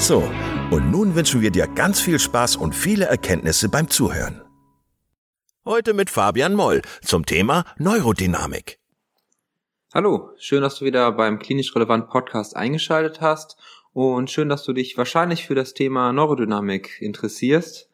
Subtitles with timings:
[0.00, 0.24] So,
[0.70, 4.40] und nun wünschen wir dir ganz viel Spaß und viele Erkenntnisse beim Zuhören.
[5.66, 8.78] Heute mit Fabian Moll zum Thema Neurodynamik.
[9.92, 13.58] Hallo, schön, dass du wieder beim klinisch relevant Podcast eingeschaltet hast
[13.92, 17.90] und schön, dass du dich wahrscheinlich für das Thema Neurodynamik interessierst.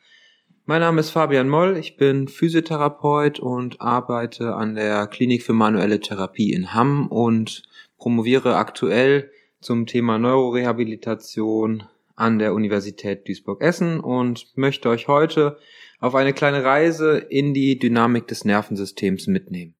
[0.64, 5.98] Mein Name ist Fabian Moll, ich bin Physiotherapeut und arbeite an der Klinik für manuelle
[5.98, 7.64] Therapie in Hamm und
[7.98, 11.82] promoviere aktuell zum Thema Neurorehabilitation
[12.16, 15.58] an der Universität Duisburg-Essen und möchte euch heute
[16.00, 19.74] auf eine kleine Reise in die Dynamik des Nervensystems mitnehmen.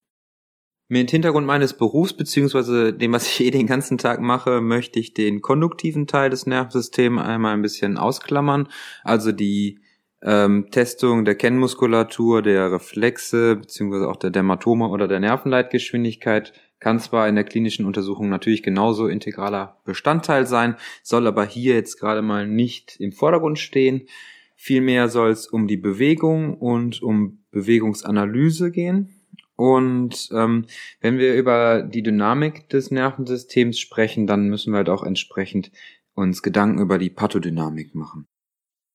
[0.89, 5.15] Mit Hintergrund meines Berufs beziehungsweise dem, was ich eh den ganzen Tag mache, möchte ich
[5.15, 8.69] den konduktiven Teil des Nervensystems einmal ein bisschen ausklammern,
[9.03, 9.81] also die
[10.23, 17.29] ähm, Testung der Kennmuskulatur, der Reflexe beziehungsweise auch der Dermatome oder der Nervenleitgeschwindigkeit kann zwar
[17.29, 22.47] in der klinischen Untersuchung natürlich genauso integraler Bestandteil sein, soll aber hier jetzt gerade mal
[22.47, 24.09] nicht im Vordergrund stehen.
[24.55, 29.17] Vielmehr soll es um die Bewegung und um Bewegungsanalyse gehen.
[29.55, 30.67] Und ähm,
[31.01, 35.71] wenn wir über die Dynamik des Nervensystems sprechen, dann müssen wir halt auch entsprechend
[36.15, 38.27] uns Gedanken über die Pathodynamik machen.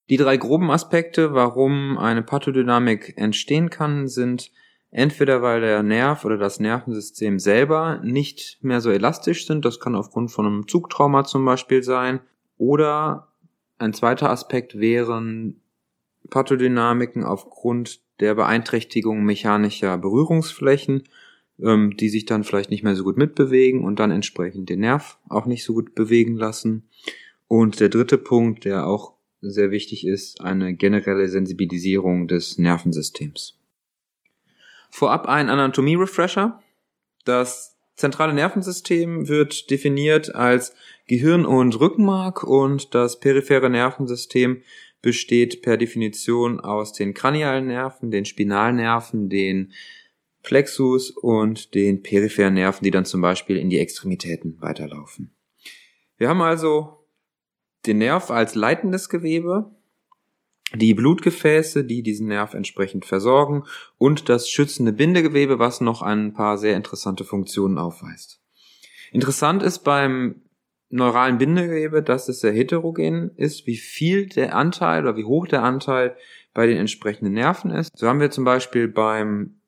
[0.10, 4.52] Die drei groben Aspekte, warum eine Pathodynamik entstehen kann, sind
[4.92, 9.96] entweder weil der Nerv oder das Nervensystem selber nicht mehr so elastisch sind, das kann
[9.96, 12.20] aufgrund von einem Zugtrauma zum Beispiel sein,
[12.58, 13.30] oder
[13.80, 15.62] ein zweiter Aspekt wären
[16.30, 21.04] Pathodynamiken aufgrund der Beeinträchtigung mechanischer Berührungsflächen,
[21.60, 25.18] ähm, die sich dann vielleicht nicht mehr so gut mitbewegen und dann entsprechend den Nerv
[25.28, 26.88] auch nicht so gut bewegen lassen.
[27.48, 33.61] Und der dritte Punkt, der auch sehr wichtig ist, eine generelle Sensibilisierung des Nervensystems.
[34.92, 36.62] Vorab ein Anatomie-Refresher.
[37.26, 40.76] Das zentrale Nervensystem wird definiert als
[41.08, 44.62] Gehirn und Rückenmark und das periphere Nervensystem
[45.02, 49.74] besteht per Definition aus den kranialen Nerven, den Spinalnerven, den
[50.44, 55.34] Plexus und den peripheren Nerven, die dann zum Beispiel in die Extremitäten weiterlaufen.
[56.18, 57.08] Wir haben also
[57.86, 59.72] den Nerv als leitendes Gewebe,
[60.74, 63.64] die Blutgefäße, die diesen Nerv entsprechend versorgen
[63.98, 68.40] und das schützende Bindegewebe, was noch ein paar sehr interessante Funktionen aufweist.
[69.12, 70.42] Interessant ist beim
[70.90, 75.64] neuralen Bindegewebe, dass es sehr heterogen ist, wie viel der Anteil oder wie hoch der
[75.64, 76.16] Anteil
[76.54, 77.98] bei den entsprechenden Nerven ist.
[77.98, 79.62] So haben wir zum Beispiel beim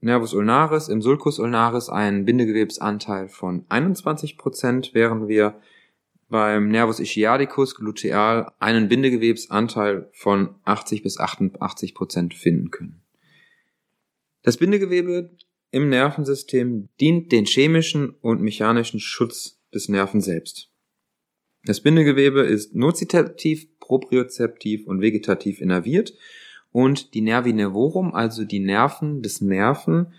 [0.00, 5.60] Nervus ulnaris, im Sulcus ulnaris einen Bindegewebsanteil von 21 Prozent, während wir
[6.30, 13.02] beim Nervus ischiadicus gluteal einen Bindegewebsanteil von 80 bis 88 Prozent finden können.
[14.42, 15.36] Das Bindegewebe
[15.70, 20.70] im Nervensystem dient den chemischen und mechanischen Schutz des Nerven selbst.
[21.64, 26.14] Das Bindegewebe ist nozitativ, propriozeptiv und vegetativ innerviert
[26.72, 30.14] und die Nervi nervorum, also die Nerven des Nerven,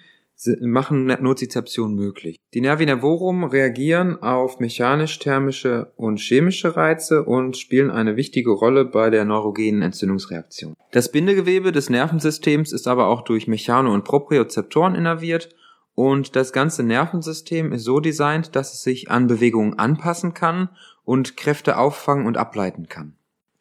[0.61, 2.37] machen Nozizeption möglich.
[2.53, 9.09] Die Nervi nervorum reagieren auf mechanisch-thermische und chemische Reize und spielen eine wichtige Rolle bei
[9.09, 10.75] der neurogenen Entzündungsreaktion.
[10.91, 15.49] Das Bindegewebe des Nervensystems ist aber auch durch Mechano- und Propriozeptoren innerviert
[15.93, 20.69] und das ganze Nervensystem ist so designt, dass es sich an Bewegungen anpassen kann
[21.03, 23.15] und Kräfte auffangen und ableiten kann.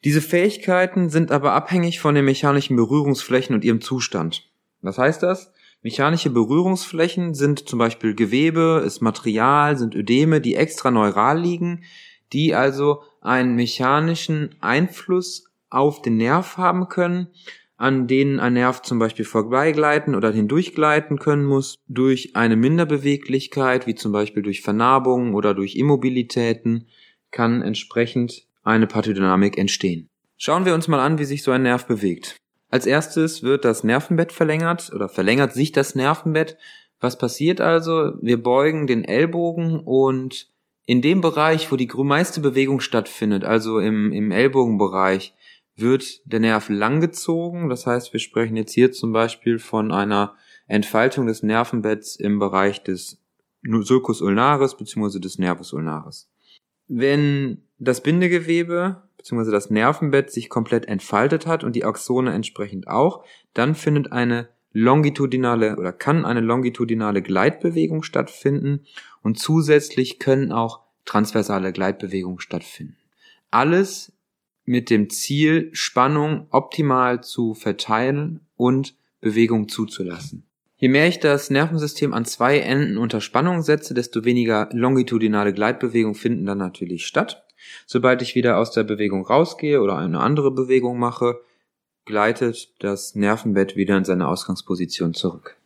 [0.04, 4.48] Diese Fähigkeiten sind aber abhängig von den mechanischen Berührungsflächen und ihrem Zustand.
[4.80, 5.52] Was heißt das?
[5.82, 11.84] Mechanische Berührungsflächen sind zum Beispiel Gewebe, ist Material, sind Ödeme, die extra neural liegen,
[12.32, 17.28] die also einen mechanischen Einfluss auf den Nerv haben können,
[17.78, 23.94] an denen ein Nerv zum Beispiel vorbeigleiten oder hindurchgleiten können muss, durch eine Minderbeweglichkeit, wie
[23.94, 26.88] zum Beispiel durch Vernarbungen oder durch Immobilitäten,
[27.30, 30.08] kann entsprechend eine Pathodynamik entstehen.
[30.36, 32.36] Schauen wir uns mal an, wie sich so ein Nerv bewegt.
[32.70, 36.56] Als erstes wird das Nervenbett verlängert oder verlängert sich das Nervenbett.
[37.00, 38.12] Was passiert also?
[38.20, 40.48] Wir beugen den Ellbogen und
[40.86, 45.34] in dem Bereich, wo die meiste Bewegung stattfindet, also im, im Ellbogenbereich,
[45.76, 47.68] wird der Nerv langgezogen.
[47.68, 50.34] Das heißt, wir sprechen jetzt hier zum Beispiel von einer
[50.66, 53.20] Entfaltung des Nervenbetts im Bereich des
[53.62, 55.18] Sulcus ulnaris bzw.
[55.18, 56.30] des Nervus ulnaris.
[56.86, 59.50] Wenn das Bindegewebe bzw.
[59.50, 63.24] das Nervenbett sich komplett entfaltet hat und die Axone entsprechend auch,
[63.54, 68.86] dann findet eine longitudinale oder kann eine longitudinale Gleitbewegung stattfinden
[69.22, 72.96] und zusätzlich können auch transversale Gleitbewegungen stattfinden.
[73.50, 74.12] Alles
[74.64, 80.44] mit dem Ziel, Spannung optimal zu verteilen und Bewegung zuzulassen.
[80.76, 86.14] Je mehr ich das Nervensystem an zwei Enden unter Spannung setze, desto weniger longitudinale Gleitbewegungen
[86.14, 87.44] finden dann natürlich statt.
[87.86, 91.40] Sobald ich wieder aus der Bewegung rausgehe oder eine andere Bewegung mache,
[92.04, 95.56] gleitet das Nervenbett wieder in seine Ausgangsposition zurück.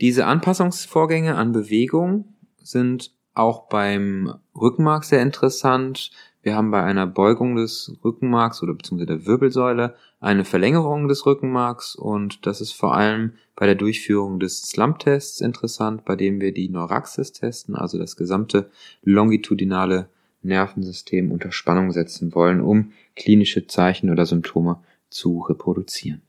[0.00, 6.10] Diese Anpassungsvorgänge an Bewegung sind auch beim Rückenmark sehr interessant.
[6.42, 11.94] Wir haben bei einer Beugung des Rückenmarks oder beziehungsweise der Wirbelsäule eine Verlängerung des Rückenmarks
[11.94, 16.68] und das ist vor allem bei der Durchführung des Slump-Tests interessant, bei dem wir die
[16.68, 18.70] Neuraxis testen, also das gesamte
[19.02, 20.08] longitudinale
[20.42, 24.80] Nervensystem unter Spannung setzen wollen, um klinische Zeichen oder Symptome
[25.10, 26.22] zu reproduzieren.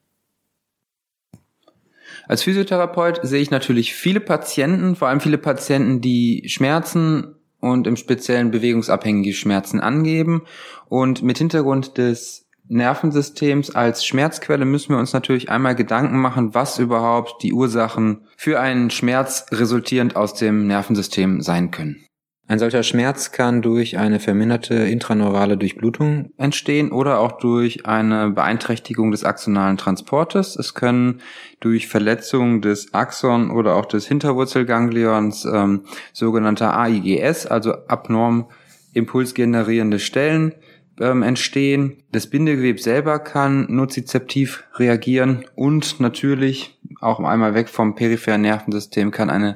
[2.27, 7.95] Als Physiotherapeut sehe ich natürlich viele Patienten, vor allem viele Patienten, die Schmerzen und im
[7.95, 10.44] speziellen bewegungsabhängige Schmerzen angeben.
[10.88, 16.77] Und mit Hintergrund des Nervensystems als Schmerzquelle müssen wir uns natürlich einmal Gedanken machen, was
[16.77, 22.06] überhaupt die Ursachen für einen Schmerz resultierend aus dem Nervensystem sein können.
[22.49, 29.11] Ein solcher Schmerz kann durch eine verminderte intraneurale Durchblutung entstehen oder auch durch eine Beeinträchtigung
[29.11, 30.55] des axonalen Transportes.
[30.55, 31.21] Es können
[31.59, 35.81] durch Verletzung des Axon oder auch des Hinterwurzelganglions ähm,
[36.11, 38.47] sogenannte AIGS, also abnorm
[38.93, 40.55] impulsgenerierende Stellen,
[40.99, 41.97] ähm, entstehen.
[42.11, 49.29] Das Bindegewebe selber kann nozizeptiv reagieren und natürlich auch einmal weg vom peripheren Nervensystem kann
[49.29, 49.53] eine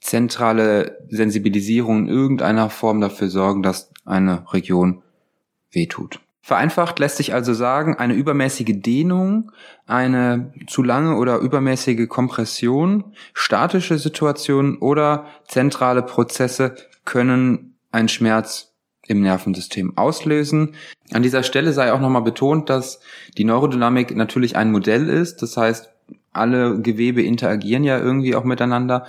[0.00, 5.02] zentrale Sensibilisierung in irgendeiner Form dafür sorgen, dass eine Region
[5.72, 6.20] wehtut.
[6.46, 9.50] Vereinfacht lässt sich also sagen, eine übermäßige Dehnung,
[9.88, 18.74] eine zu lange oder übermäßige Kompression, statische Situationen oder zentrale Prozesse können einen Schmerz
[19.08, 20.76] im Nervensystem auslösen.
[21.12, 23.00] An dieser Stelle sei auch nochmal betont, dass
[23.36, 25.42] die Neurodynamik natürlich ein Modell ist.
[25.42, 25.90] Das heißt,
[26.32, 29.06] alle Gewebe interagieren ja irgendwie auch miteinander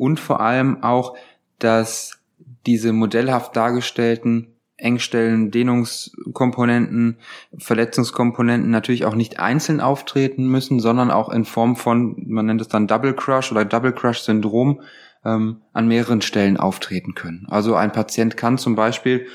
[0.00, 1.14] und vor allem auch,
[1.58, 2.18] dass
[2.66, 4.48] diese modellhaft dargestellten
[4.78, 7.18] Engstellen, Dehnungskomponenten,
[7.58, 12.68] Verletzungskomponenten natürlich auch nicht einzeln auftreten müssen, sondern auch in Form von, man nennt es
[12.68, 14.80] dann Double Crush oder Double Crush Syndrom,
[15.22, 17.46] ähm, an mehreren Stellen auftreten können.
[17.50, 19.26] Also ein Patient kann zum Beispiel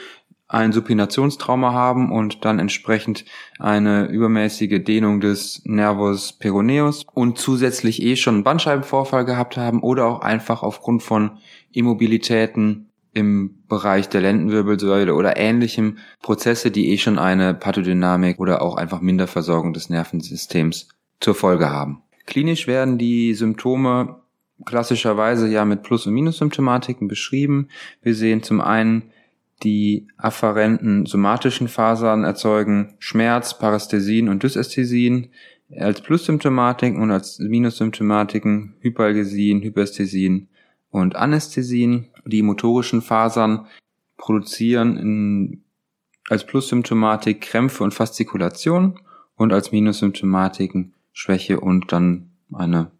[0.47, 3.25] ein Supinationstrauma haben und dann entsprechend
[3.59, 10.05] eine übermäßige Dehnung des Nervus peroneus und zusätzlich eh schon einen Bandscheibenvorfall gehabt haben oder
[10.05, 11.39] auch einfach aufgrund von
[11.71, 18.75] Immobilitäten im Bereich der Lendenwirbelsäule oder ähnlichem Prozesse, die eh schon eine Pathodynamik oder auch
[18.75, 20.89] einfach Minderversorgung des Nervensystems
[21.21, 22.03] zur Folge haben.
[22.25, 24.17] Klinisch werden die Symptome
[24.65, 27.69] klassischerweise ja mit Plus- und Minus-Symptomatiken beschrieben.
[28.01, 29.11] Wir sehen zum einen
[29.63, 35.29] die afferenten somatischen Fasern erzeugen Schmerz, Parästhesien und Dysästhesien
[35.79, 40.50] als Plussymptomatiken und als Minussymptomatiken Hyperalgesien, Hyperästhesien
[40.91, 42.07] und Anästhesien.
[42.25, 43.67] Die motorischen Fasern
[44.17, 45.63] produzieren in,
[46.29, 49.00] als Plussymptomatik Krämpfe und Faszikulation
[49.35, 52.91] und als Minussymptomatiken Schwäche und dann eine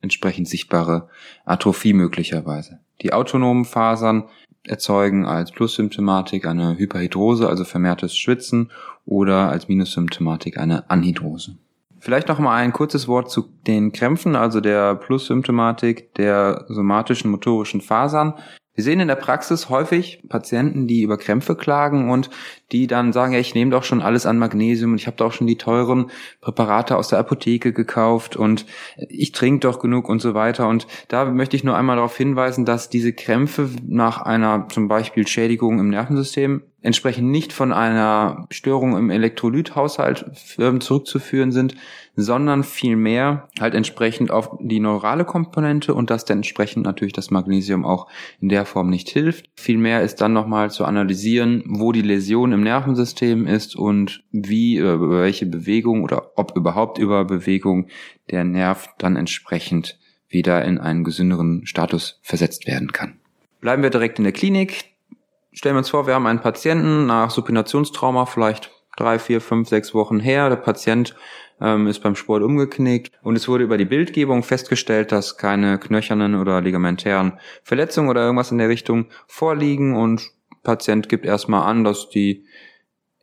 [0.00, 1.08] entsprechend sichtbare
[1.44, 2.80] Atrophie möglicherweise.
[3.02, 4.28] Die autonomen Fasern
[4.68, 8.70] erzeugen als Plussymptomatik eine Hyperhidrose, also vermehrtes Schwitzen,
[9.04, 11.56] oder als Minussymptomatik eine Anhidrose.
[11.98, 17.80] Vielleicht noch mal ein kurzes Wort zu den Krämpfen, also der Plussymptomatik der somatischen motorischen
[17.80, 18.34] Fasern.
[18.76, 22.28] Wir sehen in der Praxis häufig Patienten, die über Krämpfe klagen und
[22.72, 25.32] die dann sagen, ja, ich nehme doch schon alles an Magnesium und ich habe doch
[25.32, 26.10] schon die teuren
[26.42, 28.66] Präparate aus der Apotheke gekauft und
[29.08, 30.68] ich trinke doch genug und so weiter.
[30.68, 35.26] Und da möchte ich nur einmal darauf hinweisen, dass diese Krämpfe nach einer zum Beispiel
[35.26, 40.26] Schädigung im Nervensystem entsprechend nicht von einer Störung im Elektrolythaushalt
[40.58, 41.74] ähm, zurückzuführen sind,
[42.16, 47.84] sondern vielmehr halt entsprechend auf die neurale Komponente und dass dann entsprechend natürlich das Magnesium
[47.84, 48.08] auch
[48.40, 49.50] in der Form nicht hilft.
[49.54, 55.20] Vielmehr ist dann nochmal zu analysieren, wo die Läsion im Nervensystem ist und wie, über
[55.20, 57.88] welche Bewegung oder ob überhaupt über Bewegung
[58.30, 63.20] der Nerv dann entsprechend wieder in einen gesünderen Status versetzt werden kann.
[63.60, 64.84] Bleiben wir direkt in der Klinik.
[65.52, 69.94] Stellen wir uns vor, wir haben einen Patienten nach Supinationstrauma, vielleicht drei, vier, fünf, sechs
[69.94, 70.48] Wochen her.
[70.48, 71.14] Der Patient
[71.60, 76.34] ähm, ist beim Sport umgeknickt und es wurde über die Bildgebung festgestellt, dass keine knöchernen
[76.34, 80.30] oder ligamentären Verletzungen oder irgendwas in der Richtung vorliegen und
[80.62, 82.44] Patient gibt erstmal an, dass die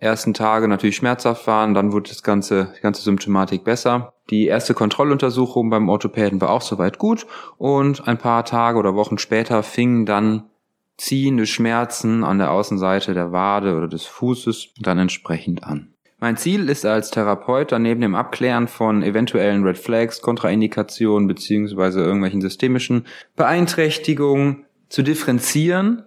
[0.04, 4.14] ersten Tage natürlich schmerzhaft waren, dann wurde das ganze, die ganze Symptomatik besser.
[4.30, 7.26] Die erste Kontrolluntersuchung beim Orthopäden war auch soweit gut
[7.58, 10.50] und ein paar Tage oder Wochen später fingen dann
[10.98, 15.93] ziehende Schmerzen an der Außenseite der Wade oder des Fußes dann entsprechend an.
[16.24, 22.00] Mein Ziel ist als Therapeut dann neben dem Abklären von eventuellen Red Flags, Kontraindikationen beziehungsweise
[22.00, 26.04] irgendwelchen systemischen Beeinträchtigungen zu differenzieren,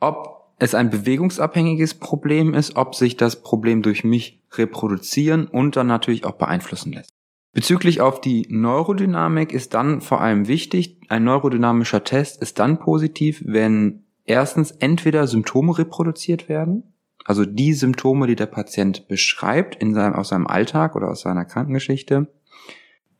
[0.00, 5.88] ob es ein bewegungsabhängiges Problem ist, ob sich das Problem durch mich reproduzieren und dann
[5.88, 7.10] natürlich auch beeinflussen lässt.
[7.52, 13.42] Bezüglich auf die Neurodynamik ist dann vor allem wichtig, ein neurodynamischer Test ist dann positiv,
[13.44, 16.89] wenn erstens entweder Symptome reproduziert werden,
[17.24, 21.44] also die Symptome, die der Patient beschreibt in seinem, aus seinem Alltag oder aus seiner
[21.44, 22.28] Krankengeschichte,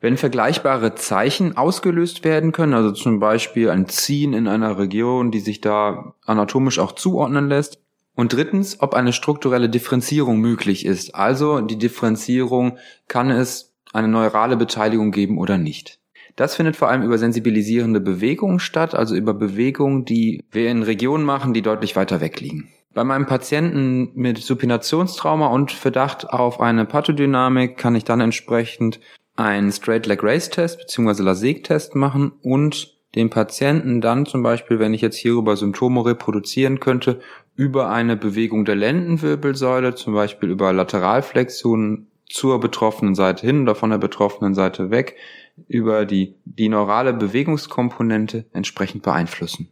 [0.00, 5.40] wenn vergleichbare Zeichen ausgelöst werden können, also zum Beispiel ein Ziehen in einer Region, die
[5.40, 7.82] sich da anatomisch auch zuordnen lässt.
[8.14, 11.14] Und drittens, ob eine strukturelle Differenzierung möglich ist.
[11.14, 12.78] Also die Differenzierung,
[13.08, 16.00] kann es eine neurale Beteiligung geben oder nicht.
[16.36, 21.24] Das findet vor allem über sensibilisierende Bewegungen statt, also über Bewegungen, die wir in Regionen
[21.24, 22.70] machen, die deutlich weiter weg liegen.
[22.92, 28.98] Bei meinem Patienten mit Supinationstrauma und Verdacht auf eine Pathodynamik kann ich dann entsprechend
[29.36, 31.22] einen Straight Leg Race Test bzw.
[31.22, 36.80] LASIK Test machen und den Patienten dann zum Beispiel, wenn ich jetzt hierüber Symptome reproduzieren
[36.80, 37.20] könnte,
[37.54, 43.90] über eine Bewegung der Lendenwirbelsäule, zum Beispiel über Lateralflexionen zur betroffenen Seite hin oder von
[43.90, 45.16] der betroffenen Seite weg,
[45.68, 49.70] über die, die neurale Bewegungskomponente entsprechend beeinflussen.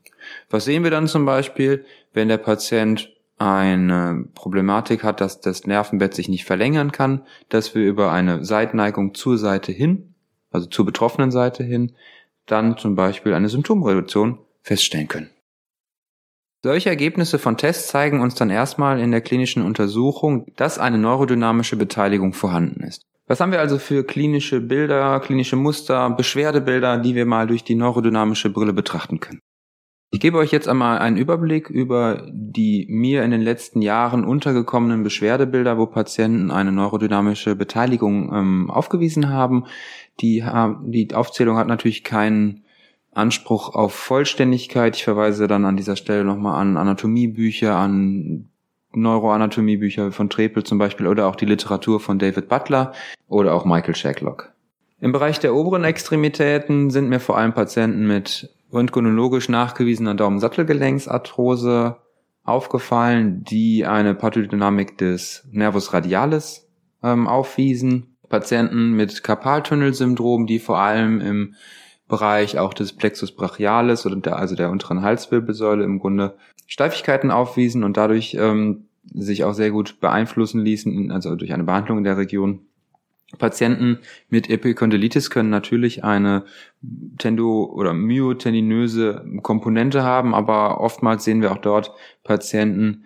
[0.50, 6.14] Was sehen wir dann zum Beispiel, wenn der Patient eine Problematik hat, dass das Nervenbett
[6.14, 10.14] sich nicht verlängern kann, dass wir über eine Seitneigung zur Seite hin,
[10.50, 11.92] also zur betroffenen Seite hin,
[12.46, 15.30] dann zum Beispiel eine Symptomreduktion feststellen können.
[16.64, 21.76] Solche Ergebnisse von Tests zeigen uns dann erstmal in der klinischen Untersuchung, dass eine neurodynamische
[21.76, 23.06] Beteiligung vorhanden ist.
[23.28, 27.74] Was haben wir also für klinische Bilder, klinische Muster, Beschwerdebilder, die wir mal durch die
[27.74, 29.40] neurodynamische Brille betrachten können?
[30.10, 35.02] Ich gebe euch jetzt einmal einen Überblick über die mir in den letzten Jahren untergekommenen
[35.02, 39.66] Beschwerdebilder, wo Patienten eine neurodynamische Beteiligung ähm, aufgewiesen haben.
[40.20, 40.42] Die,
[40.86, 42.64] die Aufzählung hat natürlich keinen
[43.12, 44.96] Anspruch auf Vollständigkeit.
[44.96, 48.48] Ich verweise dann an dieser Stelle nochmal an Anatomiebücher, an
[48.94, 52.92] Neuroanatomiebücher von Trepel zum Beispiel oder auch die Literatur von David Butler
[53.28, 54.52] oder auch Michael Shacklock.
[55.00, 61.96] Im Bereich der oberen Extremitäten sind mir vor allem Patienten mit röntgenologisch nachgewiesener Daumensattelgelenksarthrose
[62.42, 66.66] aufgefallen, die eine Pathodynamik des Nervus radialis
[67.02, 68.16] ähm, aufwiesen.
[68.28, 71.54] Patienten mit Karpaltunnelsyndrom, die vor allem im
[72.08, 76.36] Bereich auch des Plexus brachialis oder der, also der unteren Halswirbelsäule im Grunde
[76.66, 81.98] Steifigkeiten aufwiesen und dadurch ähm, sich auch sehr gut beeinflussen ließen, also durch eine Behandlung
[81.98, 82.60] in der Region.
[83.36, 83.98] Patienten
[84.30, 86.44] mit Epikondylitis können natürlich eine
[87.18, 91.92] tendo- oder myotendinöse Komponente haben, aber oftmals sehen wir auch dort
[92.24, 93.04] Patienten,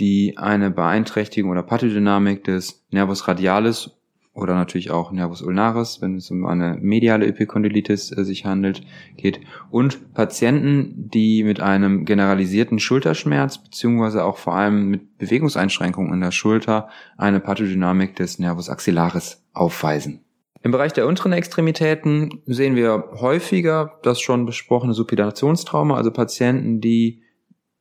[0.00, 3.99] die eine Beeinträchtigung oder Pathodynamik des Nervus radialis
[4.32, 8.82] oder natürlich auch Nervus ulnaris, wenn es um eine mediale Epikondylitis äh, sich handelt,
[9.16, 9.40] geht.
[9.70, 16.30] Und Patienten, die mit einem generalisierten Schulterschmerz beziehungsweise auch vor allem mit Bewegungseinschränkungen in der
[16.30, 20.24] Schulter eine Pathodynamik des Nervus axillaris aufweisen.
[20.62, 27.22] Im Bereich der unteren Extremitäten sehen wir häufiger das schon besprochene Supinationstrauma, also Patienten, die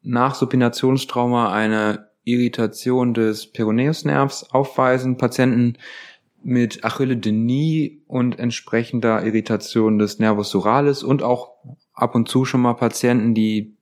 [0.02, 5.78] nach Supinationstrauma eine Irritation des Peroneusnervs aufweisen, Patienten,
[6.44, 11.52] mit Achillodenie und entsprechender Irritation des Nervus suralis und auch
[11.94, 13.78] ab und zu schon mal Patienten, die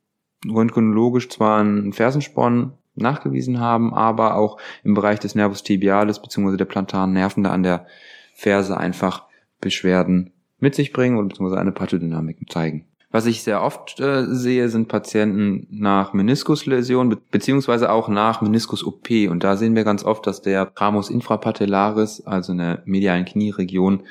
[0.47, 6.57] röntgenologisch zwar einen Fersensporn nachgewiesen haben, aber auch im Bereich des Nervus tibialis bzw.
[6.57, 7.85] der plantaren Nerven da an der
[8.33, 9.25] Ferse einfach
[9.61, 12.86] Beschwerden mit sich bringen oder beziehungsweise eine Pathodynamik zeigen.
[13.09, 19.09] Was ich sehr oft äh, sehe, sind Patienten nach Meniskusläsion be beziehungsweise auch nach Meniskus-OP.
[19.29, 24.03] Und da sehen wir ganz oft, dass der Ramus infrapatellaris, also in der medialen Knieregion,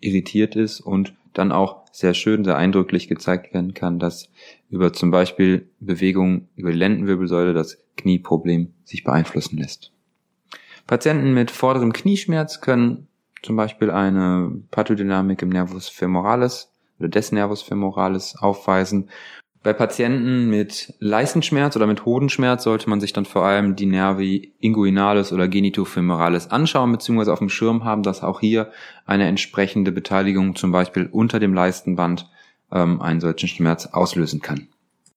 [0.00, 4.30] irritiert ist und dann auch sehr schön, sehr eindrücklich gezeigt werden kann, dass
[4.70, 9.92] über zum Beispiel Bewegung über die Lendenwirbelsäule das Knieproblem sich beeinflussen lässt.
[10.86, 13.08] Patienten mit vorderem Knieschmerz können
[13.42, 19.08] zum Beispiel eine Pathodynamik im Nervus femoralis oder des Nervus femoralis aufweisen.
[19.62, 24.54] Bei Patienten mit Leistenschmerz oder mit Hodenschmerz sollte man sich dann vor allem die Nervi
[24.60, 28.70] inguinalis oder genitofemoralis anschauen, beziehungsweise auf dem Schirm haben, dass auch hier
[29.04, 32.30] eine entsprechende Beteiligung zum Beispiel unter dem Leistenband
[32.70, 34.68] ähm, einen solchen Schmerz auslösen kann.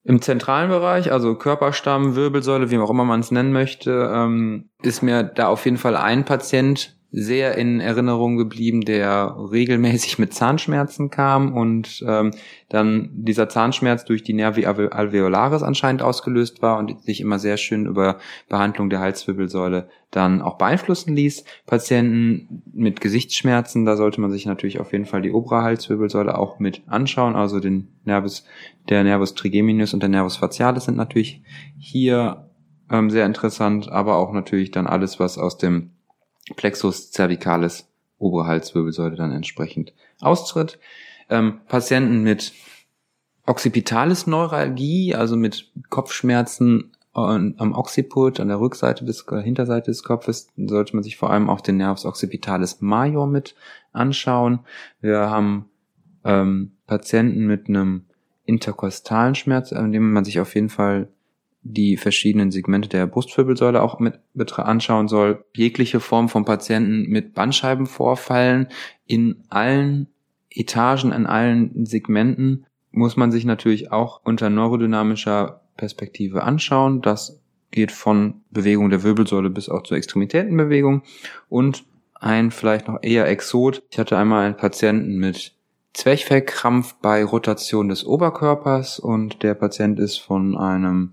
[0.03, 5.03] Im zentralen Bereich, also Körperstamm, Wirbelsäule, wie auch immer man es nennen möchte, ähm, ist
[5.03, 11.09] mir da auf jeden Fall ein Patient sehr in Erinnerung geblieben, der regelmäßig mit Zahnschmerzen
[11.09, 12.31] kam und ähm,
[12.69, 17.85] dann dieser Zahnschmerz durch die Nervi alveolaris anscheinend ausgelöst war und sich immer sehr schön
[17.85, 21.43] über Behandlung der Halswirbelsäule dann auch beeinflussen ließ.
[21.65, 26.59] Patienten mit Gesichtsschmerzen, da sollte man sich natürlich auf jeden Fall die obere Halswirbelsäule auch
[26.59, 28.45] mit anschauen, also den Nervus,
[28.87, 31.41] der Nervus trigeminus und der Nervus facialis sind natürlich
[31.77, 32.49] hier
[32.89, 35.91] ähm, sehr interessant, aber auch natürlich dann alles, was aus dem
[36.55, 40.79] Plexus cervicalis, obere Halswirbelsäule dann entsprechend austritt.
[41.29, 42.53] Ähm, Patienten mit
[43.45, 50.47] Occipitalis Neuralgie, also mit Kopfschmerzen am Occiput, an der Rückseite des äh, Hinterseite des Kopfes,
[50.55, 53.53] sollte man sich vor allem auch den Nervus occipitalis major mit
[53.91, 54.59] anschauen.
[55.01, 55.69] Wir haben
[56.23, 58.05] ähm, Patienten mit einem
[58.45, 61.09] interkostalen Schmerz, an dem man sich auf jeden Fall
[61.63, 64.19] die verschiedenen Segmente der Brustwirbelsäule auch mit
[64.57, 65.45] anschauen soll.
[65.55, 68.67] Jegliche Form von Patienten mit Bandscheibenvorfallen
[69.05, 70.07] in allen
[70.49, 77.01] Etagen, in allen Segmenten muss man sich natürlich auch unter neurodynamischer Perspektive anschauen.
[77.01, 81.03] Das geht von Bewegung der Wirbelsäule bis auch zur Extremitätenbewegung
[81.47, 83.81] und ein vielleicht noch eher Exot.
[83.89, 85.53] Ich hatte einmal einen Patienten mit
[85.93, 91.11] Zwerchfellkrampf bei Rotation des Oberkörpers und der Patient ist von einem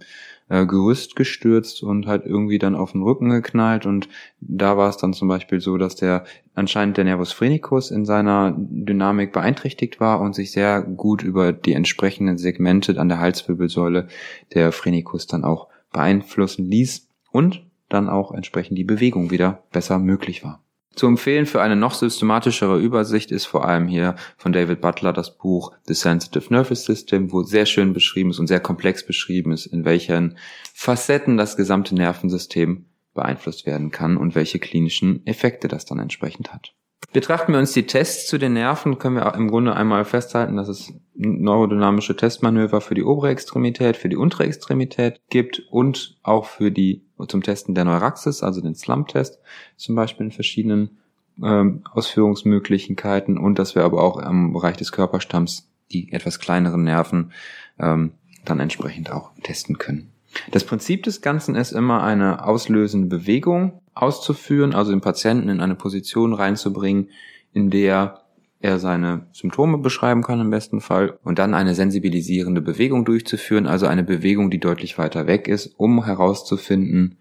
[0.48, 4.08] äh, Gerüst gestürzt und halt irgendwie dann auf den Rücken geknallt und
[4.40, 8.54] da war es dann zum Beispiel so, dass der anscheinend der Nervus phrenicus in seiner
[8.56, 14.08] Dynamik beeinträchtigt war und sich sehr gut über die entsprechenden Segmente an der Halswirbelsäule
[14.54, 20.44] der Phrenicus dann auch beeinflussen ließ und dann auch entsprechend die Bewegung wieder besser möglich
[20.44, 20.62] war.
[20.98, 25.38] Zu empfehlen für eine noch systematischere Übersicht ist vor allem hier von David Butler das
[25.38, 29.66] Buch The Sensitive Nervous System, wo sehr schön beschrieben ist und sehr komplex beschrieben ist,
[29.66, 30.36] in welchen
[30.74, 36.74] Facetten das gesamte Nervensystem beeinflusst werden kann und welche klinischen Effekte das dann entsprechend hat.
[37.12, 40.66] Betrachten wir uns die Tests zu den Nerven, können wir im Grunde einmal festhalten, dass
[40.66, 46.72] es neurodynamische Testmanöver für die obere Extremität, für die untere Extremität gibt und auch für
[46.72, 49.38] die zum Testen der Neuraxis, also den Slump-Test,
[49.76, 50.98] zum Beispiel in verschiedenen
[51.42, 57.32] ähm, Ausführungsmöglichkeiten und dass wir aber auch im Bereich des Körperstamms die etwas kleineren Nerven
[57.78, 58.12] ähm,
[58.44, 60.10] dann entsprechend auch testen können.
[60.50, 65.74] Das Prinzip des Ganzen ist immer eine auslösende Bewegung auszuführen, also den Patienten in eine
[65.74, 67.08] Position reinzubringen,
[67.52, 68.20] in der
[68.60, 73.86] er seine Symptome beschreiben kann im besten Fall und dann eine sensibilisierende Bewegung durchzuführen, also
[73.86, 77.18] eine Bewegung, die deutlich weiter weg ist, um herauszufinden,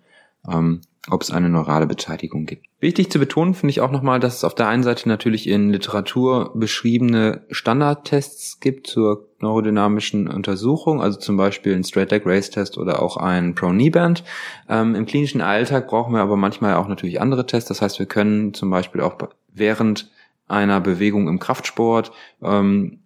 [0.52, 2.66] ähm, ob es eine neurale Beteiligung gibt.
[2.80, 5.70] Wichtig zu betonen finde ich auch nochmal, dass es auf der einen Seite natürlich in
[5.70, 12.78] Literatur beschriebene Standardtests gibt zur neurodynamischen Untersuchung, also zum Beispiel ein Straight Leg Race Test
[12.78, 14.24] oder auch ein Pro Knee Band.
[14.68, 17.70] Ähm, Im klinischen Alltag brauchen wir aber manchmal auch natürlich andere Tests.
[17.70, 19.16] Das heißt, wir können zum Beispiel auch
[19.54, 20.12] während
[20.48, 23.00] einer Bewegung im Kraftsport ähm,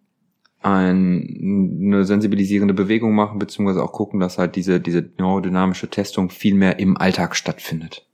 [0.62, 6.54] ein, eine sensibilisierende Bewegung machen, beziehungsweise auch gucken, dass halt diese, diese neurodynamische Testung viel
[6.54, 8.08] mehr im Alltag stattfindet.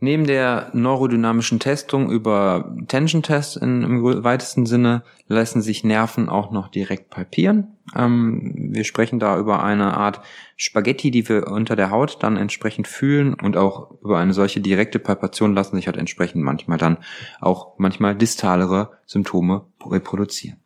[0.00, 7.10] Neben der neurodynamischen Testung über Tension-Tests im weitesten Sinne lassen sich Nerven auch noch direkt
[7.10, 7.76] palpieren.
[7.96, 10.20] Ähm, wir sprechen da über eine Art
[10.56, 14.98] Spaghetti, die wir unter der Haut dann entsprechend fühlen und auch über eine solche direkte
[14.98, 16.98] Palpation lassen sich halt entsprechend manchmal dann
[17.40, 20.58] auch manchmal distalere Symptome reproduzieren.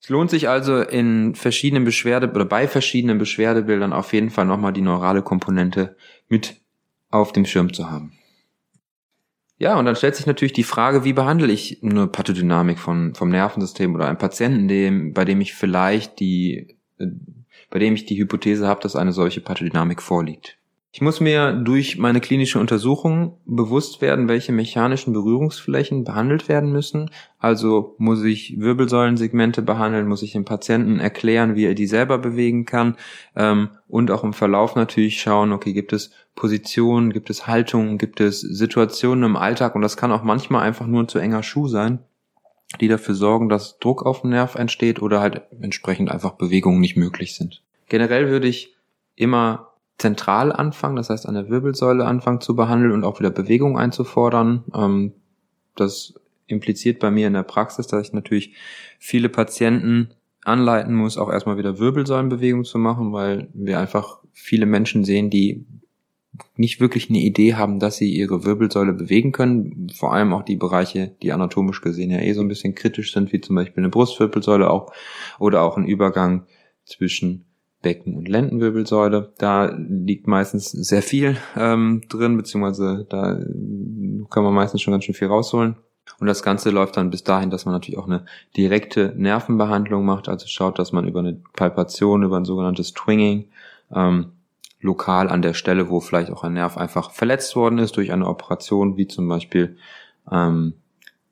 [0.00, 4.72] Es lohnt sich also in verschiedenen Beschwerde oder bei verschiedenen Beschwerdebildern auf jeden Fall nochmal
[4.72, 5.96] die neurale Komponente
[6.28, 6.61] mit
[7.12, 8.12] auf dem Schirm zu haben.
[9.58, 13.28] Ja, und dann stellt sich natürlich die Frage, wie behandle ich eine Pathodynamik von, vom
[13.28, 16.76] Nervensystem oder einem Patienten, dem, bei dem ich vielleicht die,
[17.70, 20.58] bei dem ich die Hypothese habe, dass eine solche Pathodynamik vorliegt.
[20.94, 27.10] Ich muss mir durch meine klinische Untersuchung bewusst werden, welche mechanischen Berührungsflächen behandelt werden müssen.
[27.38, 32.66] Also muss ich Wirbelsäulensegmente behandeln, muss ich dem Patienten erklären, wie er die selber bewegen
[32.66, 32.98] kann
[33.34, 38.20] ähm, und auch im Verlauf natürlich schauen, okay, gibt es Positionen, gibt es Haltungen, gibt
[38.20, 41.68] es Situationen im Alltag und das kann auch manchmal einfach nur ein zu enger Schuh
[41.68, 42.00] sein,
[42.82, 46.98] die dafür sorgen, dass Druck auf den Nerv entsteht oder halt entsprechend einfach Bewegungen nicht
[46.98, 47.62] möglich sind.
[47.88, 48.76] Generell würde ich
[49.16, 49.71] immer
[50.02, 54.64] zentral anfangen, das heißt an der Wirbelsäule anfangen zu behandeln und auch wieder Bewegung einzufordern.
[54.74, 55.12] Ähm,
[55.76, 56.14] das
[56.48, 58.54] impliziert bei mir in der Praxis, dass ich natürlich
[58.98, 60.10] viele Patienten
[60.44, 65.64] anleiten muss, auch erstmal wieder Wirbelsäulenbewegung zu machen, weil wir einfach viele Menschen sehen, die
[66.56, 69.88] nicht wirklich eine Idee haben, dass sie ihre Wirbelsäule bewegen können.
[69.94, 73.32] Vor allem auch die Bereiche, die anatomisch gesehen ja eh so ein bisschen kritisch sind,
[73.32, 74.92] wie zum Beispiel eine Brustwirbelsäule auch
[75.38, 76.46] oder auch ein Übergang
[76.84, 77.44] zwischen
[77.82, 79.32] Becken- und Lendenwirbelsäule.
[79.38, 83.38] Da liegt meistens sehr viel ähm, drin, beziehungsweise da
[84.30, 85.76] kann man meistens schon ganz schön viel rausholen.
[86.18, 88.24] Und das Ganze läuft dann bis dahin, dass man natürlich auch eine
[88.56, 93.48] direkte Nervenbehandlung macht, also schaut, dass man über eine Palpation, über ein sogenanntes Twinging,
[93.92, 94.32] ähm,
[94.80, 98.26] lokal an der Stelle, wo vielleicht auch ein Nerv einfach verletzt worden ist durch eine
[98.26, 99.76] Operation, wie zum Beispiel
[100.30, 100.74] ähm,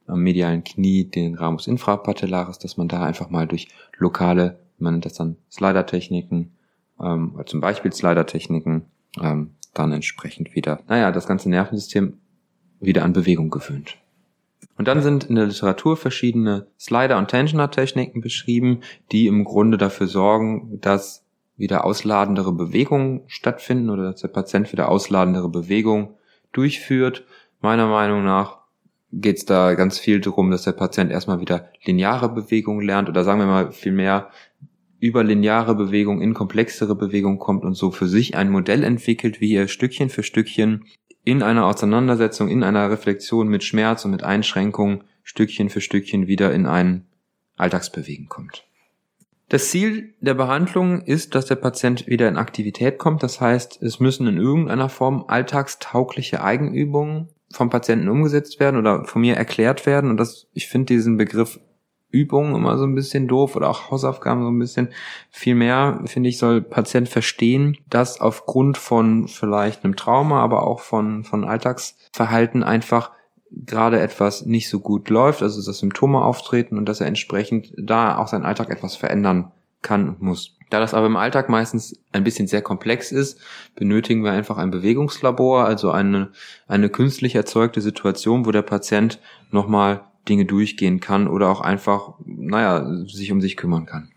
[0.07, 5.05] am medialen Knie, den Ramus infrapatellaris, dass man da einfach mal durch lokale man nennt
[5.05, 6.53] das dann Slider-Techniken,
[7.01, 8.87] ähm, zum Beispiel Slider-Techniken,
[9.21, 12.19] ähm, dann entsprechend wieder, naja, das ganze Nervensystem
[12.81, 13.97] wieder an Bewegung gewöhnt.
[14.77, 18.81] Und dann sind in der Literatur verschiedene Slider- und Tensioner-Techniken beschrieben,
[19.12, 21.25] die im Grunde dafür sorgen, dass
[21.57, 26.14] wieder ausladendere Bewegungen stattfinden oder dass der Patient wieder ausladendere Bewegungen
[26.53, 27.25] durchführt.
[27.61, 28.61] Meiner Meinung nach
[29.12, 33.25] geht es da ganz viel darum, dass der Patient erstmal wieder lineare Bewegungen lernt oder
[33.25, 34.31] sagen wir mal vielmehr
[35.01, 39.55] über lineare Bewegung in komplexere Bewegung kommt und so für sich ein Modell entwickelt, wie
[39.55, 40.85] er Stückchen für Stückchen
[41.25, 46.53] in einer Auseinandersetzung, in einer Reflexion mit Schmerz und mit Einschränkung Stückchen für Stückchen wieder
[46.53, 47.07] in ein
[47.57, 48.65] Alltagsbewegen kommt.
[49.49, 53.23] Das Ziel der Behandlung ist, dass der Patient wieder in Aktivität kommt.
[53.23, 59.23] Das heißt, es müssen in irgendeiner Form alltagstaugliche Eigenübungen vom Patienten umgesetzt werden oder von
[59.23, 60.09] mir erklärt werden.
[60.09, 61.59] Und das, ich finde diesen Begriff
[62.11, 64.88] Übungen immer so ein bisschen doof oder auch Hausaufgaben so ein bisschen.
[65.31, 71.25] Vielmehr, finde ich, soll Patient verstehen, dass aufgrund von vielleicht einem Trauma, aber auch von,
[71.25, 73.12] von Alltagsverhalten einfach
[73.51, 78.16] gerade etwas nicht so gut läuft, also dass Symptome auftreten und dass er entsprechend da
[78.16, 79.51] auch seinen Alltag etwas verändern
[79.83, 80.57] kann und muss.
[80.68, 83.40] Da das aber im Alltag meistens ein bisschen sehr komplex ist,
[83.75, 86.31] benötigen wir einfach ein Bewegungslabor, also eine,
[86.68, 89.18] eine künstlich erzeugte Situation, wo der Patient
[89.51, 94.11] nochmal Dinge durchgehen kann oder auch einfach, naja, sich um sich kümmern kann.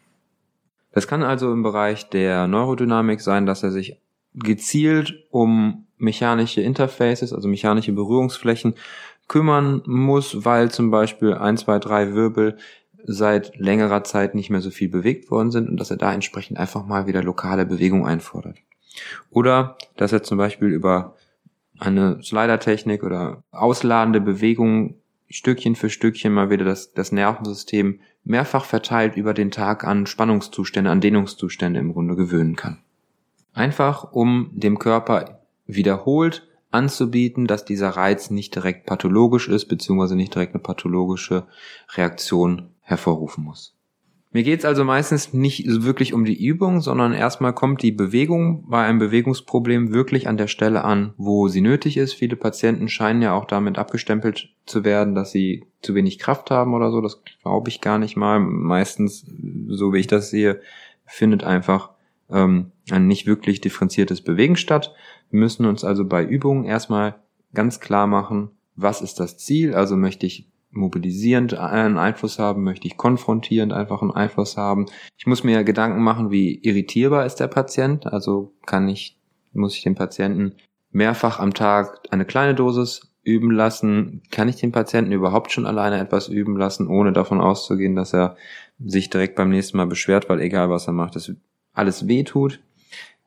[0.93, 3.97] Das kann also im Bereich der Neurodynamik sein, dass er sich
[4.36, 8.76] gezielt um mechanische Interfaces, also mechanische Berührungsflächen
[9.28, 12.58] kümmern muss, weil zum Beispiel ein, zwei, drei Wirbel
[13.06, 16.58] seit längerer Zeit nicht mehr so viel bewegt worden sind und dass er da entsprechend
[16.58, 18.58] einfach mal wieder lokale Bewegung einfordert.
[19.32, 21.15] Oder dass er zum Beispiel über
[21.80, 24.95] eine Slider-Technik oder ausladende Bewegung
[25.34, 30.91] Stückchen für Stückchen mal wieder das, das Nervensystem mehrfach verteilt über den Tag an Spannungszustände,
[30.91, 32.84] an Dehnungszustände im Grunde gewöhnen kann.
[33.52, 40.36] Einfach um dem Körper wiederholt anzubieten, dass dieser Reiz nicht direkt pathologisch ist, beziehungsweise nicht
[40.36, 41.48] direkt eine pathologische
[41.96, 43.76] Reaktion hervorrufen muss.
[44.34, 48.67] Mir geht es also meistens nicht wirklich um die Übung, sondern erstmal kommt die Bewegung
[48.67, 52.13] bei einem Bewegungsproblem wirklich an der Stelle an, wo sie nötig ist.
[52.13, 56.74] Viele Patienten scheinen ja auch damit abgestempelt zu werden, dass sie zu wenig Kraft haben
[56.74, 57.00] oder so.
[57.00, 58.39] Das glaube ich gar nicht mal.
[58.39, 59.24] Meistens,
[59.67, 60.62] so wie ich das sehe,
[61.06, 61.91] findet einfach
[62.32, 64.96] ähm, ein nicht wirklich differenziertes Bewegen statt.
[65.30, 67.15] Wir müssen uns also bei Übungen erstmal
[67.54, 69.76] ganz klar machen, was ist das Ziel?
[69.76, 74.88] Also möchte ich mobilisierend einen Einfluss haben, möchte ich konfrontierend einfach einen Einfluss haben.
[75.17, 78.07] Ich muss mir Gedanken machen, wie irritierbar ist der Patient.
[78.07, 79.17] Also kann ich,
[79.53, 80.55] muss ich den Patienten
[80.91, 84.23] mehrfach am Tag eine kleine Dosis üben lassen?
[84.31, 88.36] Kann ich den Patienten überhaupt schon alleine etwas üben lassen, ohne davon auszugehen, dass er
[88.83, 91.33] sich direkt beim nächsten Mal beschwert, weil egal was er macht, es
[91.73, 92.59] alles weh tut?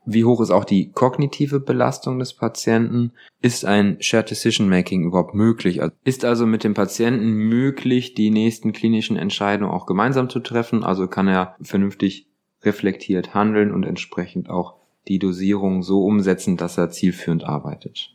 [0.08, 3.10] Wie hoch ist auch die kognitive Belastung des Patienten?
[3.42, 5.82] Ist ein Shared Decision Making überhaupt möglich?
[5.82, 10.84] Also ist also mit dem Patienten möglich, die nächsten klinischen Entscheidungen auch gemeinsam zu treffen?
[10.84, 12.28] Also kann er vernünftig
[12.62, 14.76] reflektiert handeln und entsprechend auch
[15.08, 18.14] die Dosierung so umsetzen, dass er zielführend arbeitet.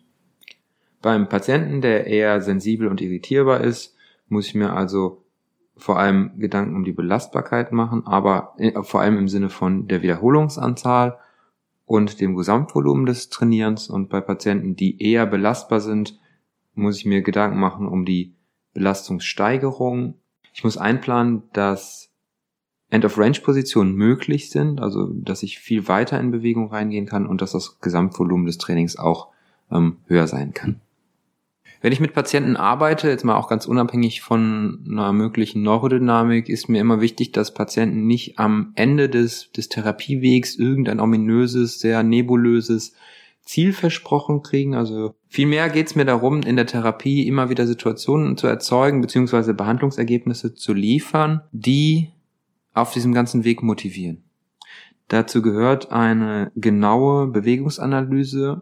[1.01, 3.95] Beim Patienten, der eher sensibel und irritierbar ist,
[4.29, 5.25] muss ich mir also
[5.75, 10.01] vor allem Gedanken um die Belastbarkeit machen, aber äh, vor allem im Sinne von der
[10.01, 11.17] Wiederholungsanzahl
[11.91, 13.89] und dem Gesamtvolumen des Trainierens.
[13.89, 16.17] Und bei Patienten, die eher belastbar sind,
[16.73, 18.33] muss ich mir Gedanken machen um die
[18.73, 20.13] Belastungssteigerung.
[20.53, 22.09] Ich muss einplanen, dass
[22.91, 27.81] End-of-Range-Positionen möglich sind, also dass ich viel weiter in Bewegung reingehen kann und dass das
[27.81, 29.27] Gesamtvolumen des Trainings auch
[29.69, 30.79] ähm, höher sein kann.
[31.81, 36.69] Wenn ich mit Patienten arbeite, jetzt mal auch ganz unabhängig von einer möglichen Neurodynamik, ist
[36.69, 42.93] mir immer wichtig, dass Patienten nicht am Ende des, des Therapiewegs irgendein ominöses, sehr nebulöses
[43.43, 44.75] Ziel versprochen kriegen.
[44.75, 49.55] Also vielmehr geht es mir darum, in der Therapie immer wieder Situationen zu erzeugen, beziehungsweise
[49.55, 52.11] Behandlungsergebnisse zu liefern, die
[52.73, 54.23] auf diesem ganzen Weg motivieren.
[55.07, 58.61] Dazu gehört eine genaue Bewegungsanalyse,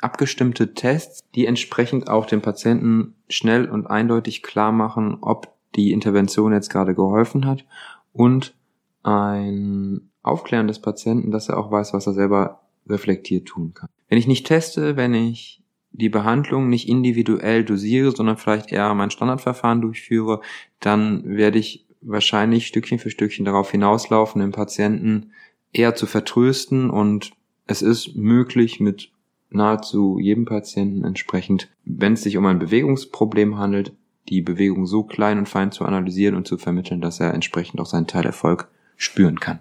[0.00, 6.52] abgestimmte Tests, die entsprechend auch dem Patienten schnell und eindeutig klar machen, ob die Intervention
[6.52, 7.64] jetzt gerade geholfen hat
[8.12, 8.54] und
[9.02, 13.88] ein Aufklären des Patienten, dass er auch weiß, was er selber reflektiert tun kann.
[14.08, 19.10] Wenn ich nicht teste, wenn ich die Behandlung nicht individuell dosiere, sondern vielleicht eher mein
[19.10, 20.40] Standardverfahren durchführe,
[20.80, 25.32] dann werde ich wahrscheinlich Stückchen für Stückchen darauf hinauslaufen, den Patienten
[25.72, 27.32] eher zu vertrösten und
[27.66, 29.10] es ist möglich mit
[29.50, 33.92] nahezu jedem Patienten entsprechend, wenn es sich um ein Bewegungsproblem handelt,
[34.28, 37.86] die Bewegung so klein und fein zu analysieren und zu vermitteln, dass er entsprechend auch
[37.86, 39.60] seinen Teilerfolg spüren kann.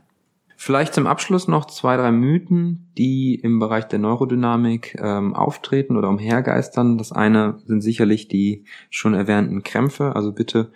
[0.58, 6.10] Vielleicht zum Abschluss noch zwei, drei Mythen, die im Bereich der Neurodynamik ähm, auftreten oder
[6.10, 6.98] umhergeistern.
[6.98, 10.16] Das eine sind sicherlich die schon erwähnten Krämpfe.
[10.16, 10.72] Also bitte,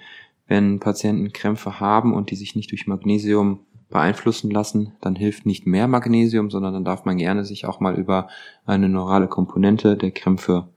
[0.48, 5.65] wenn Patienten Krämpfe haben und die sich nicht durch Magnesium beeinflussen lassen, dann hilft nicht
[5.65, 8.28] mehr Magnesium, sondern dann darf man gerne sich auch mal über
[8.65, 10.69] eine neurale Komponente der Krämpfe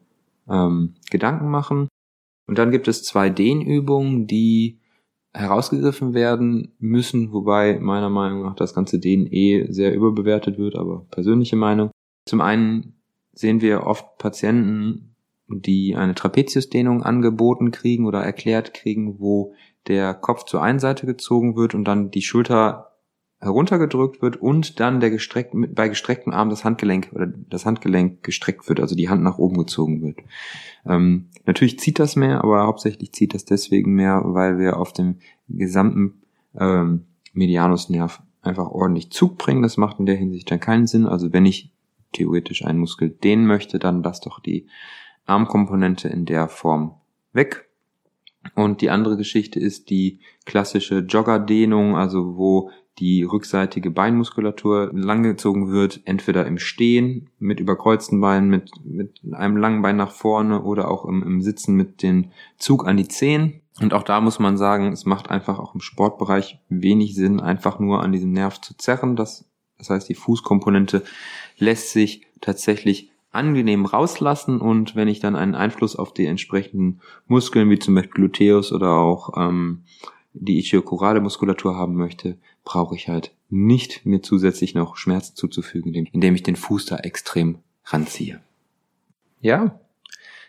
[0.49, 1.89] ähm, Gedanken machen.
[2.47, 4.81] Und dann gibt es zwei Dehnübungen, die
[5.35, 11.07] herausgegriffen werden müssen, wobei meiner Meinung nach das ganze Dehnen eh sehr überbewertet wird, aber
[11.11, 11.91] persönliche Meinung.
[12.27, 12.95] Zum einen
[13.33, 15.15] sehen wir oft Patienten,
[15.49, 19.55] die eine Trapeziusdehnung angeboten kriegen oder erklärt kriegen, wo
[19.89, 22.92] der Kopf zur einen Seite gezogen wird und dann die Schulter
[23.43, 28.69] heruntergedrückt wird und dann der gestreckt, bei gestrecktem Arm das Handgelenk oder das Handgelenk gestreckt
[28.69, 30.19] wird, also die Hand nach oben gezogen wird.
[30.87, 35.17] Ähm, natürlich zieht das mehr, aber hauptsächlich zieht das deswegen mehr, weil wir auf dem
[35.49, 36.23] gesamten
[36.59, 39.63] ähm, Medianusnerv einfach ordentlich Zug bringen.
[39.63, 41.07] Das macht in der Hinsicht dann keinen Sinn.
[41.07, 41.73] Also wenn ich
[42.13, 44.69] theoretisch einen Muskel dehnen möchte, dann lass doch die
[45.27, 46.95] Armkomponente in der Form
[47.33, 47.69] weg.
[48.55, 56.01] Und die andere Geschichte ist die klassische Joggerdehnung, also wo die rückseitige Beinmuskulatur langgezogen wird,
[56.05, 61.05] entweder im Stehen mit überkreuzten Beinen, mit, mit einem langen Bein nach vorne oder auch
[61.05, 63.63] im, im Sitzen mit dem Zug an die Zehen.
[63.81, 67.79] Und auch da muss man sagen, es macht einfach auch im Sportbereich wenig Sinn, einfach
[67.79, 69.17] nur an diesem Nerv zu zerren.
[69.17, 71.03] Das, das heißt, die Fußkomponente
[71.57, 77.71] lässt sich tatsächlich angenehm rauslassen und wenn ich dann einen Einfluss auf die entsprechenden Muskeln,
[77.71, 79.85] wie zum Beispiel Gluteus oder auch ähm,
[80.35, 86.35] die ischiochorale Muskulatur haben möchte, brauche ich halt nicht mir zusätzlich noch Schmerzen zuzufügen, indem
[86.35, 88.41] ich den Fuß da extrem ranziehe.
[89.41, 89.81] Ja,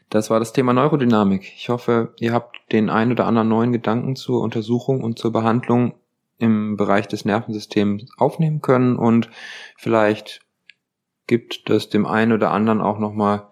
[0.09, 1.51] das war das Thema Neurodynamik.
[1.55, 5.95] Ich hoffe, ihr habt den ein oder anderen neuen Gedanken zur Untersuchung und zur Behandlung
[6.37, 9.29] im Bereich des Nervensystems aufnehmen können und
[9.77, 10.41] vielleicht
[11.27, 13.47] gibt das dem einen oder anderen auch nochmal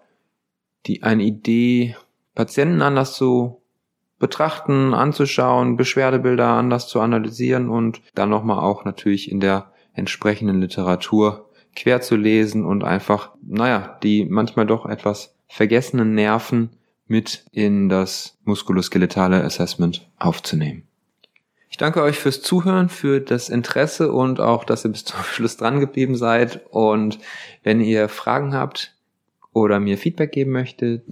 [0.86, 1.96] die eine Idee,
[2.34, 3.61] Patienten anders zu
[4.22, 11.50] betrachten, anzuschauen, Beschwerdebilder anders zu analysieren und dann nochmal auch natürlich in der entsprechenden Literatur
[11.74, 16.70] quer zu lesen und einfach, naja, die manchmal doch etwas vergessenen Nerven
[17.08, 20.84] mit in das muskuloskeletale Assessment aufzunehmen.
[21.68, 25.56] Ich danke euch fürs Zuhören, für das Interesse und auch, dass ihr bis zum Schluss
[25.56, 26.64] dran geblieben seid.
[26.70, 27.18] Und
[27.64, 28.94] wenn ihr Fragen habt
[29.52, 31.02] oder mir Feedback geben möchtet,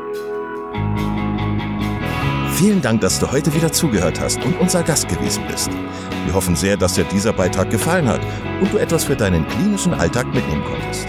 [2.52, 5.70] Vielen Dank, dass du heute wieder zugehört hast und unser Gast gewesen bist.
[6.26, 8.20] Wir hoffen sehr, dass dir dieser Beitrag gefallen hat
[8.60, 11.08] und du etwas für deinen klinischen Alltag mitnehmen konntest.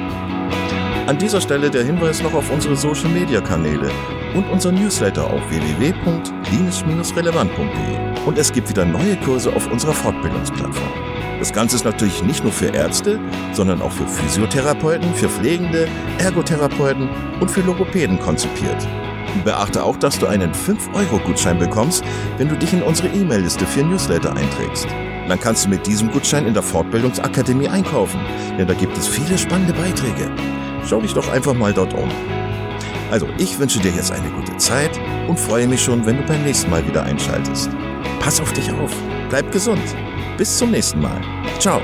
[1.07, 3.89] An dieser Stelle der Hinweis noch auf unsere Social Media Kanäle
[4.35, 8.25] und unser Newsletter auf www.klinisch-relevant.de.
[8.25, 10.93] Und es gibt wieder neue Kurse auf unserer Fortbildungsplattform.
[11.39, 13.19] Das Ganze ist natürlich nicht nur für Ärzte,
[13.51, 15.87] sondern auch für Physiotherapeuten, für Pflegende,
[16.19, 17.09] Ergotherapeuten
[17.39, 18.87] und für Logopäden konzipiert.
[19.43, 22.03] Beachte auch, dass du einen 5-Euro-Gutschein bekommst,
[22.37, 24.87] wenn du dich in unsere E-Mail-Liste für Newsletter einträgst.
[25.31, 28.19] Dann kannst du mit diesem Gutschein in der Fortbildungsakademie einkaufen,
[28.57, 30.29] denn da gibt es viele spannende Beiträge.
[30.85, 32.11] Schau dich doch einfach mal dort um.
[33.11, 36.43] Also, ich wünsche dir jetzt eine gute Zeit und freue mich schon, wenn du beim
[36.43, 37.69] nächsten Mal wieder einschaltest.
[38.19, 38.91] Pass auf dich auf,
[39.29, 39.95] bleib gesund.
[40.37, 41.21] Bis zum nächsten Mal.
[41.59, 41.79] Ciao.